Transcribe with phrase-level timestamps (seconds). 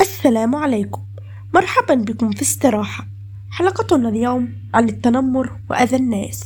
[0.00, 1.02] السلام عليكم.
[1.54, 3.06] مرحبا بكم في استراحة.
[3.50, 6.44] حلقتنا اليوم عن التنمر وأذى الناس.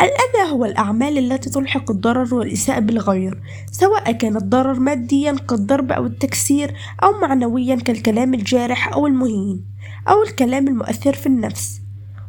[0.00, 6.74] الأذى هو الأعمال التي تلحق الضرر والإساءة بالغير سواء كان الضرر ماديا كالضرب أو التكسير
[7.02, 9.64] أو معنويا كالكلام الجارح أو المهين
[10.08, 11.80] أو الكلام المؤثر في النفس.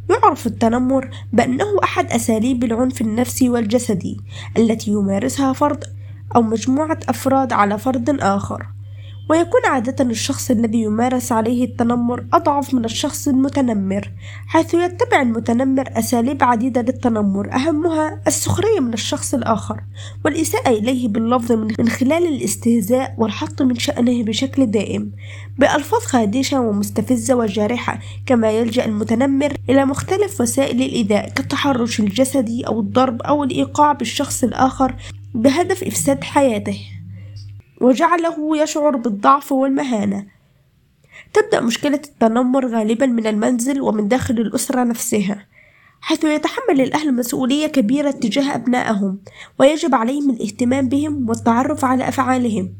[0.10, 4.18] يعرف التنمر بأنه أحد أساليب العنف النفسي والجسدي
[4.58, 5.84] التي يمارسها فرد
[6.36, 8.75] أو مجموعة أفراد على فرد آخر.
[9.30, 14.12] ويكون عادة الشخص الذي يمارس عليه التنمر أضعف من الشخص المتنمر
[14.48, 19.82] حيث يتبع المتنمر أساليب عديدة للتنمر أهمها السخرية من الشخص الآخر
[20.26, 25.12] والإساءة إليه باللفظ من خلال الاستهزاء والحط من شأنه بشكل دائم
[25.58, 33.22] بألفاظ خادشة ومستفزة وجارحة كما يلجأ المتنمر إلى مختلف وسائل الإيذاء كالتحرش الجسدي أو الضرب
[33.22, 34.96] أو الإيقاع بالشخص الآخر
[35.34, 36.95] بهدف إفساد حياته.
[37.82, 40.26] وجعله يشعر بالضعف والمهانة.
[41.34, 45.46] تبدأ مشكلة التنمر غالبا من المنزل ومن داخل الأسرة نفسها
[46.02, 49.20] حيث يتحمل الأهل مسؤولية كبيرة تجاه أبنائهم
[49.60, 52.74] ويجب عليهم الاهتمام بهم والتعرف على أفعالهم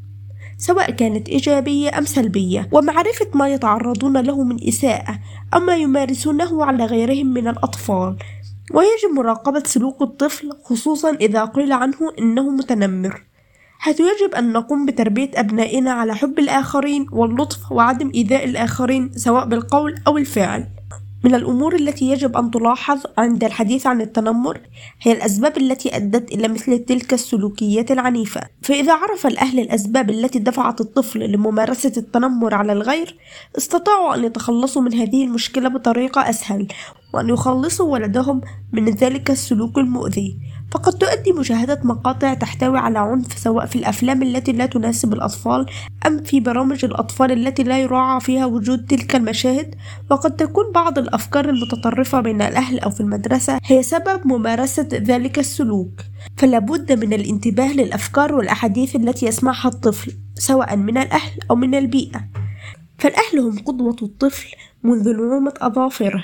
[0.58, 2.70] سواء كانت إيجابية أم سلبية.
[2.72, 5.20] ومعرفة ما يتعرضون له من إساءة
[5.54, 8.18] أو ما يمارسونه على غيرهم من الأطفال.
[8.74, 13.24] ويجب مراقبة سلوك الطفل خصوصا إذا قيل عنه إنه متنمر.
[13.80, 19.96] حيث يجب أن نقوم بتربية أبنائنا على حب الآخرين واللطف وعدم إيذاء الآخرين سواء بالقول
[20.08, 20.68] أو الفعل.
[21.24, 24.60] من الأمور التي يجب أن تلاحظ عند الحديث عن التنمر
[25.02, 28.42] هي الأسباب التي أدت إلى مثل تلك السلوكيات العنيفة.
[28.62, 33.18] فإذا عرف الأهل الأسباب التي دفعت الطفل لممارسة التنمر على الغير
[33.58, 36.68] استطاعوا أن يتخلصوا من هذه المشكلة بطريقة أسهل.
[37.16, 40.40] وأن يخلصوا ولدهم من ذلك السلوك المؤذي.
[40.72, 45.66] فقد تؤدي مشاهدة مقاطع تحتوي على عنف سواء في الأفلام التي لا تناسب الأطفال
[46.08, 49.76] أم في برامج الأطفال التي لا يراعى فيها وجود تلك المشاهد.
[50.12, 56.02] وقد تكون بعض الأفكار المتطرفة بين الأهل أو في المدرسة هي سبب ممارسة ذلك السلوك.
[56.38, 62.28] فلا بد من الانتباه للأفكار والأحاديث التي يسمعها الطفل سواء من الأهل أو من البيئة.
[62.98, 64.48] فالأهل هم قدوة الطفل
[64.84, 66.24] منذ نعومة أظافره.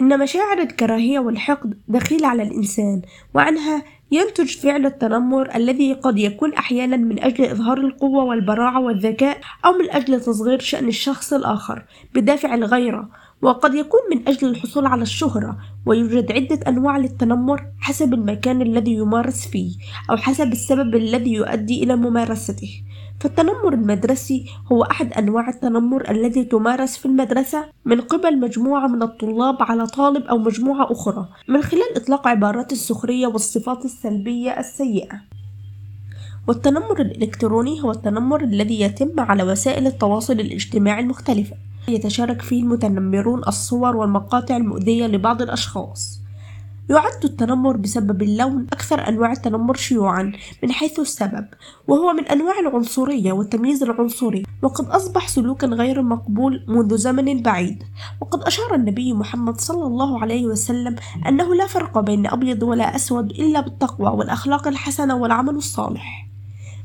[0.00, 3.02] إن مشاعر الكراهية والحقد دخيلة على الإنسان
[3.34, 9.72] وعنها ينتج فعل التنمر الذي قد يكون أحيانا من أجل إظهار القوة والبراعة والذكاء أو
[9.72, 13.08] من أجل تصغير شأن الشخص الآخر بدافع الغيرة
[13.42, 19.46] وقد يكون من أجل الحصول على الشهرة ويوجد عدة أنواع للتنمر حسب المكان الذي يمارس
[19.46, 19.76] فيه
[20.10, 22.82] أو حسب السبب الذي يؤدي إلى ممارسته.
[23.20, 29.56] فالتنمر المدرسي هو أحد أنواع التنمر الذي تمارس في المدرسة من قبل مجموعة من الطلاب
[29.60, 35.20] على طالب أو مجموعة أخرى من خلال إطلاق عبارات السخرية والصفات السلبية السيئة.
[36.48, 41.56] والتنمر الإلكتروني هو التنمر الذي يتم على وسائل التواصل الاجتماعي المختلفة
[41.88, 46.25] يتشارك فيه المتنمرون الصور والمقاطع المؤذية لبعض الأشخاص.
[46.90, 50.32] يعد التنمر بسبب اللون أكثر أنواع التنمر شيوعًا
[50.62, 51.46] من حيث السبب،
[51.88, 57.82] وهو من أنواع العنصرية والتمييز العنصري، وقد أصبح سلوكًا غير مقبول منذ زمن بعيد،
[58.20, 60.96] وقد أشار النبي محمد صلى الله عليه وسلم
[61.28, 66.28] أنه لا فرق بين أبيض ولا أسود إلا بالتقوى والأخلاق الحسنة والعمل الصالح.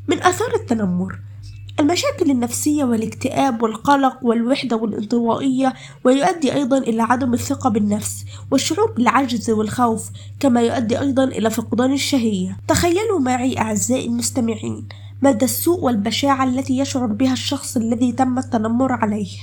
[0.07, 1.19] من آثار التنمر
[1.79, 5.73] المشاكل النفسية والاكتئاب والقلق والوحدة والانطوائية
[6.03, 10.09] ويؤدي أيضا إلى عدم الثقة بالنفس والشعور بالعجز والخوف
[10.39, 12.57] كما يؤدي أيضا إلى فقدان الشهية.
[12.67, 14.87] تخيلوا معي أعزائي المستمعين
[15.21, 19.37] مدى السوء والبشاعة التي يشعر بها الشخص الذي تم التنمر عليه.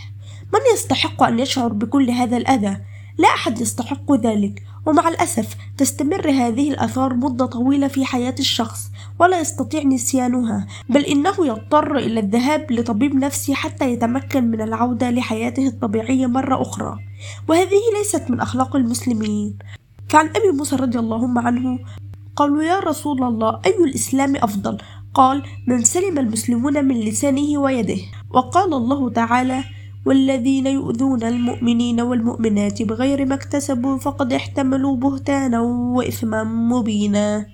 [0.52, 2.76] من يستحق أن يشعر بكل هذا الأذى؟
[3.18, 4.62] لا أحد يستحق ذلك.
[4.86, 11.34] ومع الأسف تستمر هذه الآثار مدة طويلة في حياة الشخص ولا يستطيع نسيانها بل إنه
[11.46, 16.98] يضطر إلى الذهاب لطبيب نفسي حتى يتمكن من العودة لحياته الطبيعية مرة أخرى.
[17.48, 19.58] وهذه ليست من أخلاق المسلمين.
[20.08, 21.78] فعن أبي موسى رضي الله عنه
[22.36, 24.78] قالوا يا رسول الله أي الإسلام أفضل؟
[25.14, 27.98] قال من سلم المسلمون من لسانه ويده.
[28.30, 29.64] وقال الله تعالى
[30.08, 37.46] والذين يؤذون المؤمنين والمؤمنات بغير ما اكتسبوا فقد احتملوا بهتانا وإثما مبينا.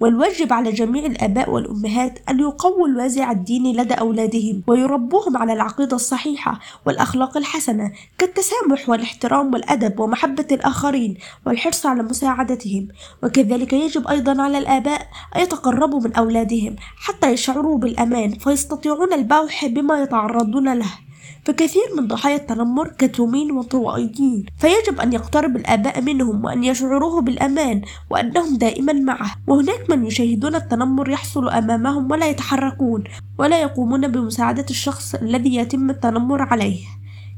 [0.00, 6.60] والواجب على جميع الآباء والأمهات أن يقووا الوازع الديني لدى أولادهم ويربوهم على العقيدة الصحيحة
[6.86, 11.14] والأخلاق الحسنة كالتسامح والاحترام والأدب ومحبة الآخرين
[11.46, 12.88] والحرص على مساعدتهم.
[13.22, 20.02] وكذلك يجب أيضا على الآباء أن يتقربوا من أولادهم حتى يشعروا بالأمان فيستطيعون البوح بما
[20.02, 21.09] يتعرضون له.
[21.44, 28.56] فكثير من ضحايا التنمر كتومين وانطوائيين فيجب أن يقترب الآباء منهم وأن يشعروه بالأمان وأنهم
[28.56, 29.34] دائما معه.
[29.46, 33.04] وهناك من يشاهدون التنمر يحصل أمامهم ولا يتحركون
[33.38, 36.78] ولا يقومون بمساعدة الشخص الذي يتم التنمر عليه.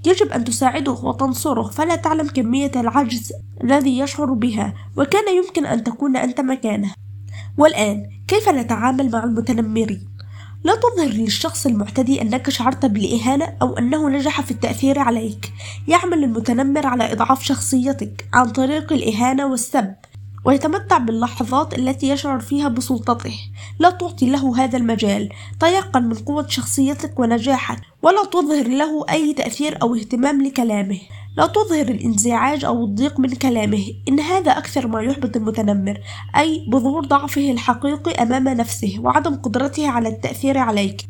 [0.07, 3.33] يجب أن تساعده وتنصره فلا تعلم كمية العجز
[3.65, 6.95] الذي يشعر بها وكان يمكن أن تكون أنت مكانه.
[7.59, 10.12] والآن كيف نتعامل مع المتنمرين؟
[10.65, 15.53] لا تظهر للشخص المعتدي أنك شعرت بالإهانة أو أنه نجح في التأثير عليك.
[15.89, 19.95] يعمل المتنمر على إضعاف شخصيتك عن طريق الإهانة والسب
[20.45, 23.35] ويتمتع باللحظات التي يشعر فيها بسلطته.
[23.79, 25.29] لا تعطي له هذا المجال.
[25.61, 31.01] تيقن من قوة شخصيتك ونجاحك ولا تظهر له أي تأثير أو اهتمام لكلامه.
[31.37, 33.85] لا تظهر الانزعاج أو الضيق من كلامه.
[34.09, 36.01] إن هذا أكثر ما يحبط المتنمر
[36.37, 41.03] أي بظهور ضعفه الحقيقي أمام نفسه وعدم قدرته على التأثير عليك.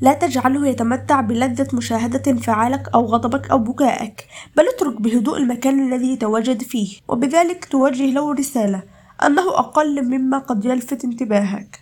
[0.00, 4.26] لا تجعله يتمتع بلذة مشاهدة انفعالك أو غضبك أو بكائك
[4.56, 8.82] بل اترك بهدوء المكان الذي يتواجد فيه وبذلك توجه له رسالة
[9.26, 11.80] أنه أقل مما قد يلفت انتباهك.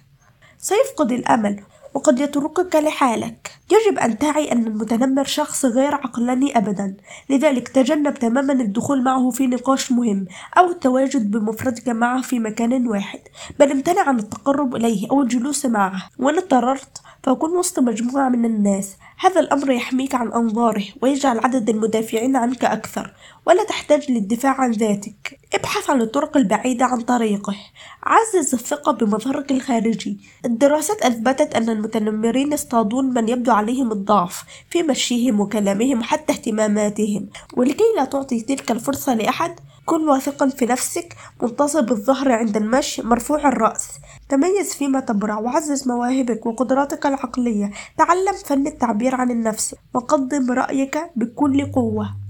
[0.59, 1.61] سيفقد الأمل
[1.95, 3.51] وقد يتركك لحالك.
[3.73, 6.97] يجب أن تعي أن المتنمر شخص غير عقلاني أبدا.
[7.31, 10.27] لذلك تجنب تماما الدخول معه في نقاش مهم
[10.59, 13.21] أو التواجد بمفردك معه في مكان واحد.
[13.59, 16.03] بل امتنع عن التقرب إليه أو الجلوس معه.
[16.19, 18.97] وإن اضطررت فكن وسط مجموعة من الناس.
[19.19, 23.15] هذا الأمر يحميك عن أنظاره ويجعل عدد المدافعين عنك أكثر.
[23.51, 25.39] ولا تحتاج للدفاع عن ذاتك.
[25.55, 27.55] ابحث عن الطرق البعيدة عن طريقه.
[28.03, 30.21] عزز الثقة بمظهرك الخارجي.
[30.45, 37.29] الدراسات أثبتت أن المتنمرين يصطادون من يبدو عليهم الضعف في مشيهم وكلامهم وحتى اهتماماتهم.
[37.57, 41.17] ولكي لا تعطي تلك الفرصة لأحد كن واثقا في نفسك.
[41.43, 43.89] منتصب الظهر عند المشي مرفوع الرأس.
[44.29, 47.71] تميز فيما تبرع وعزز مواهبك وقدراتك العقلية.
[47.99, 49.75] تعلم فن التعبير عن النفس.
[49.95, 52.30] وقدم رأيك بكل قوة.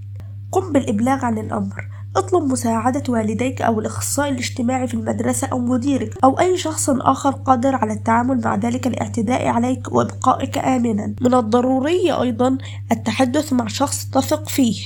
[0.52, 1.88] قم بالإبلاغ عن الأمر.
[2.16, 7.74] اطلب مساعدة والديك أو الأخصائي الاجتماعي في المدرسة أو مديرك أو أي شخص آخر قادر
[7.74, 11.14] على التعامل مع ذلك الاعتداء عليك وإبقائك آمنا.
[11.20, 12.58] من الضروري أيضا
[12.92, 14.82] التحدث مع شخص تثق فيه.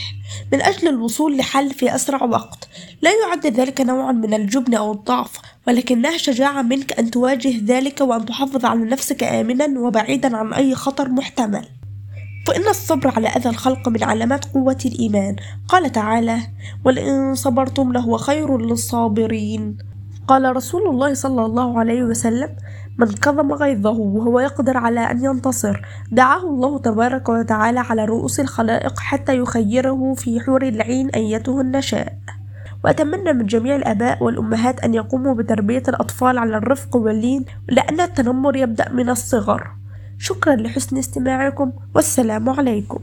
[0.53, 2.69] من أجل الوصول لحل في أسرع وقت.
[3.03, 8.27] لا يعد ذلك نوعا من الجبن أو الضعف ولكنها شجاعة منك أن تواجه ذلك وأن
[8.27, 11.69] تحافظ على نفسك آمنا وبعيدا عن أي خطر محتمل.
[12.47, 15.37] فإن الصبر على أذى الخلق من علامات قوة الإيمان.
[15.69, 16.39] قال تعالى
[16.85, 19.79] ولئن صبرتم لهو خير للصابرين.
[20.29, 22.49] قال رسول الله صلى الله عليه وسلم
[22.99, 25.83] من كظم غيظه وهو يقدر على أن ينتصر
[26.13, 32.19] دعاه الله تبارك وتعالى على رؤوس الخلائق حتى يخيره في حور العين أيته النشاء.
[32.85, 38.93] وأتمنى من جميع الآباء والأمهات أن يقوموا بتربية الأطفال على الرفق واللين لأن التنمر يبدأ
[38.93, 39.84] من الصغر.
[40.25, 42.99] شكرا لحسن استماعكم والسلام عليكم.